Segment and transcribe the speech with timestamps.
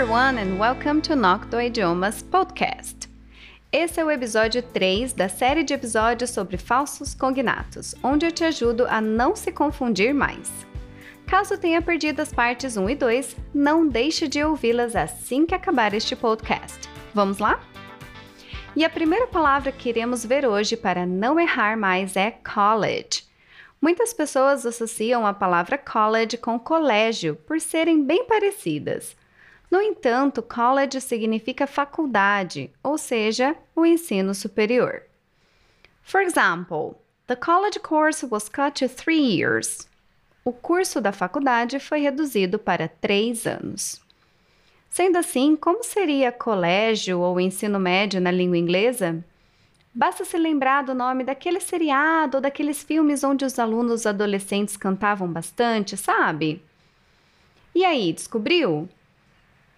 [0.00, 3.06] everyone and welcome to Nocto Idiomas Podcast.
[3.70, 8.42] Esse é o episódio 3 da série de episódios sobre falsos cognatos, onde eu te
[8.42, 10.50] ajudo a não se confundir mais.
[11.26, 15.92] Caso tenha perdido as partes 1 e 2, não deixe de ouvi-las assim que acabar
[15.92, 16.88] este podcast.
[17.12, 17.60] Vamos lá?
[18.74, 23.24] E a primeira palavra que iremos ver hoje para não errar mais é college.
[23.82, 29.14] Muitas pessoas associam a palavra college com colégio por serem bem parecidas.
[29.70, 35.02] No entanto, college significa faculdade, ou seja, o ensino superior.
[36.02, 36.96] For example,
[37.28, 39.88] the college course was cut to three years.
[40.44, 44.00] O curso da faculdade foi reduzido para três anos.
[44.90, 49.24] Sendo assim, como seria colégio ou ensino médio na língua inglesa?
[49.94, 55.28] Basta se lembrar do nome daquele seriado ou daqueles filmes onde os alunos adolescentes cantavam
[55.28, 56.60] bastante, sabe?
[57.72, 58.88] E aí, descobriu?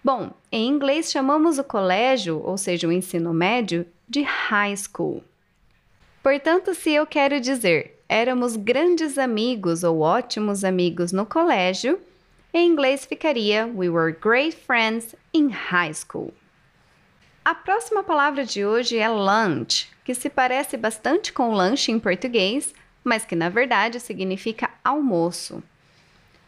[0.03, 5.23] Bom, em inglês chamamos o colégio, ou seja, o ensino médio, de high school.
[6.21, 11.99] Portanto, se eu quero dizer éramos grandes amigos ou ótimos amigos no colégio,
[12.53, 16.33] em inglês ficaria We were great friends in high school.
[17.43, 22.73] A próxima palavra de hoje é lunch, que se parece bastante com lanche em português,
[23.03, 25.63] mas que na verdade significa almoço.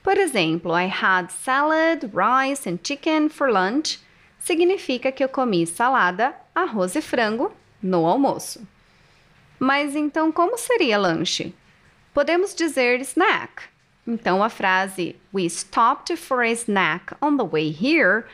[0.05, 3.99] Por exemplo, I had salad, rice and chicken for lunch
[4.37, 8.61] significa que eu comi salada, arroz e frango no almoço.
[9.57, 11.55] Mas então como seria lanche?
[12.13, 13.63] Podemos dizer snack.
[14.05, 18.25] Então a frase We stopped for a snack on the way here,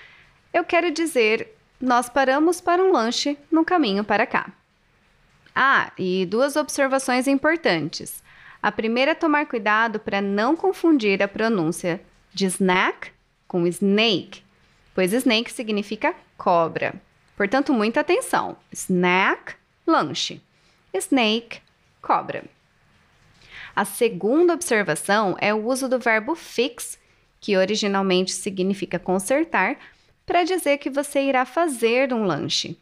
[0.53, 4.51] eu quero dizer nós paramos para um lanche no caminho para cá.
[5.55, 8.21] Ah, e duas observações importantes.
[8.61, 12.01] A primeira é tomar cuidado para não confundir a pronúncia
[12.33, 13.11] de snack
[13.47, 14.43] com snake,
[14.93, 16.93] pois snake significa cobra.
[17.35, 18.55] Portanto, muita atenção.
[18.71, 19.55] Snack,
[19.85, 20.41] lanche.
[20.93, 21.59] Snake,
[22.01, 22.43] cobra.
[23.75, 26.99] A segunda observação é o uso do verbo fix,
[27.39, 29.77] que originalmente significa consertar,
[30.25, 32.77] para dizer que você irá fazer um lanche.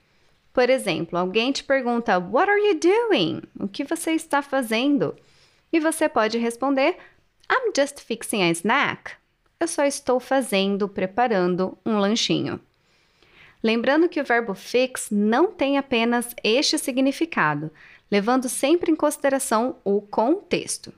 [0.53, 3.41] Por exemplo, alguém te pergunta: What are you doing?
[3.57, 5.15] O que você está fazendo?
[5.71, 6.97] E você pode responder:
[7.51, 9.11] I'm just fixing a snack.
[9.59, 12.59] Eu só estou fazendo, preparando um lanchinho.
[13.61, 17.69] Lembrando que o verbo fix não tem apenas este significado,
[18.09, 20.93] levando sempre em consideração o contexto.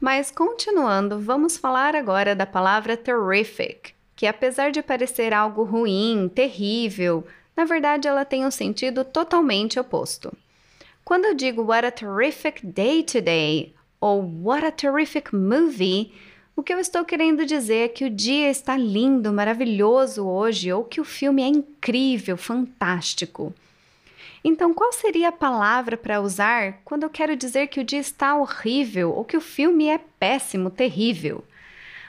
[0.00, 7.24] Mas continuando, vamos falar agora da palavra terrific, que apesar de parecer algo ruim, terrível,
[7.56, 10.36] na verdade ela tem um sentido totalmente oposto.
[11.04, 16.12] Quando eu digo What a terrific day today, ou What a Terrific Movie,
[16.54, 20.84] o que eu estou querendo dizer é que o dia está lindo, maravilhoso hoje, ou
[20.84, 23.54] que o filme é incrível, fantástico.
[24.44, 28.36] Então, qual seria a palavra para usar quando eu quero dizer que o dia está
[28.36, 31.42] horrível ou que o filme é péssimo, terrível?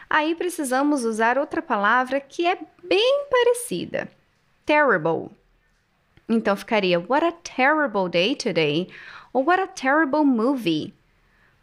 [0.10, 4.10] Aí precisamos usar outra palavra que é bem parecida:
[4.66, 5.30] terrible.
[6.28, 8.90] Então ficaria What a terrible day today
[9.32, 10.94] ou What a terrible movie.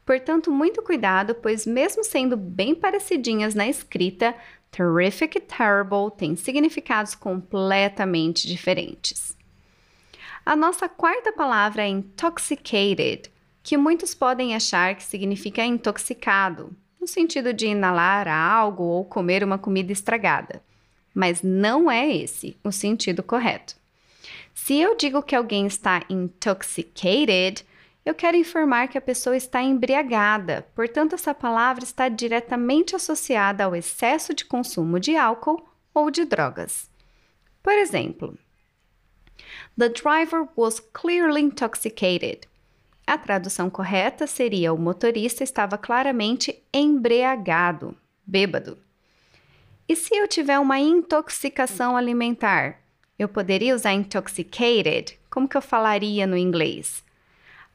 [0.04, 4.34] Portanto, muito cuidado, pois, mesmo sendo bem parecidinhas na escrita,
[4.70, 9.36] terrific e terrible têm significados completamente diferentes.
[10.44, 13.30] A nossa quarta palavra é intoxicated,
[13.62, 19.58] que muitos podem achar que significa intoxicado, no sentido de inalar algo ou comer uma
[19.58, 20.60] comida estragada.
[21.14, 23.76] Mas não é esse o sentido correto.
[24.54, 27.64] Se eu digo que alguém está intoxicated,
[28.04, 33.76] eu quero informar que a pessoa está embriagada, portanto, essa palavra está diretamente associada ao
[33.76, 35.64] excesso de consumo de álcool
[35.94, 36.90] ou de drogas.
[37.62, 38.36] Por exemplo,
[39.78, 42.48] The driver was clearly intoxicated.
[43.06, 47.96] A tradução correta seria: o motorista estava claramente embriagado,
[48.26, 48.78] bêbado.
[49.88, 52.80] E se eu tiver uma intoxicação alimentar,
[53.18, 55.18] eu poderia usar intoxicated?
[55.30, 57.04] Como que eu falaria no inglês?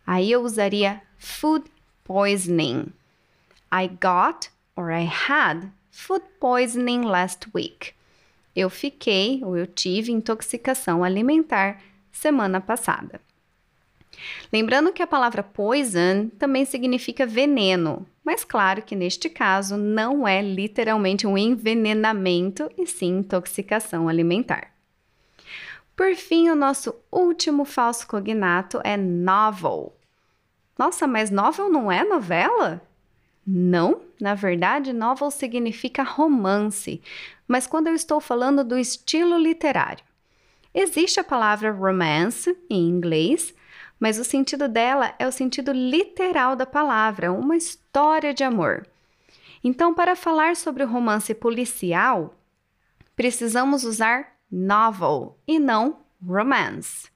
[0.08, 1.66] Aí eu usaria food
[2.06, 2.94] poisoning.
[3.70, 7.92] I got or I had food poisoning last week.
[8.56, 13.20] Eu fiquei ou eu tive intoxicação alimentar semana passada.
[14.52, 20.42] Lembrando que a palavra poison também significa veneno, mas claro que neste caso não é
[20.42, 24.77] literalmente um envenenamento e sim intoxicação alimentar.
[25.98, 29.98] Por fim, o nosso último falso cognato é novel.
[30.78, 32.80] Nossa, mas novel não é novela?
[33.46, 37.02] Não, na verdade, novel significa romance.
[37.48, 40.04] mas quando eu estou falando do estilo literário.
[40.72, 43.56] Existe a palavra romance em inglês,
[44.00, 48.86] mas o sentido dela é o sentido literal da palavra, uma história de amor.
[49.64, 52.36] Então, para falar sobre o romance policial,
[53.16, 57.10] precisamos usar novel e não romance.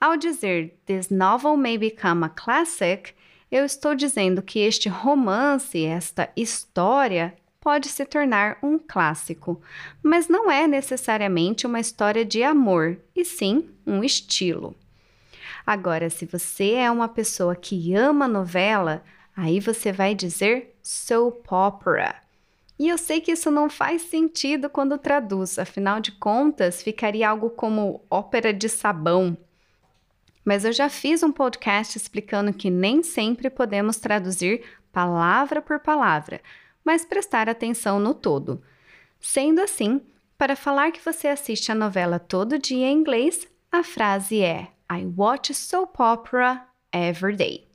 [0.00, 3.14] Ao dizer This novel may become a classic,
[3.50, 9.60] eu estou dizendo que este romance, esta história, pode se tornar um clássico,
[10.02, 14.76] mas não é necessariamente uma história de amor, e sim um estilo.
[15.66, 19.02] Agora, se você é uma pessoa que ama novela,
[19.36, 22.27] aí você vai dizer soap opera.
[22.78, 27.50] E eu sei que isso não faz sentido quando traduz, afinal de contas, ficaria algo
[27.50, 29.36] como ópera de sabão.
[30.44, 36.40] Mas eu já fiz um podcast explicando que nem sempre podemos traduzir palavra por palavra,
[36.84, 38.62] mas prestar atenção no todo.
[39.20, 40.00] Sendo assim,
[40.38, 45.04] para falar que você assiste a novela todo dia em inglês, a frase é I
[45.16, 47.66] watch soap opera every day.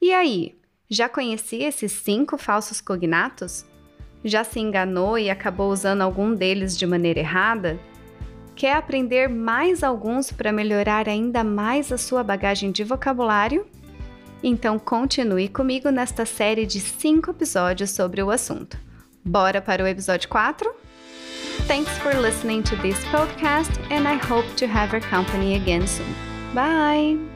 [0.00, 0.56] E aí,
[0.88, 3.66] já conhecia esses cinco falsos cognatos?
[4.24, 7.78] Já se enganou e acabou usando algum deles de maneira errada?
[8.56, 13.66] Quer aprender mais alguns para melhorar ainda mais a sua bagagem de vocabulário?
[14.42, 18.78] Então continue comigo nesta série de cinco episódios sobre o assunto.
[19.24, 20.70] Bora para o episódio 4?
[21.66, 26.14] Thanks for listening to this podcast and I hope to have your company again soon.
[26.54, 27.33] Bye!